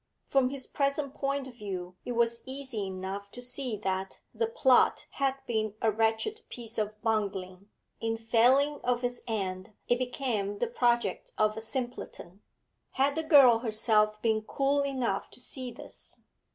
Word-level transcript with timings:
From 0.25 0.49
his 0.49 0.65
present 0.65 1.13
point 1.13 1.47
of 1.47 1.53
view 1.53 1.95
it 2.05 2.13
was 2.13 2.41
easy 2.47 2.87
enough 2.87 3.29
to 3.29 3.39
see 3.39 3.77
that 3.83 4.19
the 4.33 4.47
plot 4.47 5.05
had 5.11 5.35
been 5.45 5.75
a 5.79 5.91
wretched 5.91 6.41
piece 6.49 6.79
of 6.79 6.99
bungling; 7.03 7.69
in 7.99 8.17
failing 8.17 8.81
of 8.83 9.03
its 9.03 9.19
end 9.27 9.73
it 9.87 9.99
became 9.99 10.57
the 10.57 10.65
project 10.65 11.33
of 11.37 11.55
a 11.55 11.61
simpleton. 11.61 12.41
Had 12.93 13.13
the 13.15 13.21
girl 13.21 13.59
herself 13.59 14.19
been 14.23 14.41
cool 14.41 14.81
enough 14.81 15.29
to 15.29 15.39
see 15.39 15.69
this? 15.71 16.21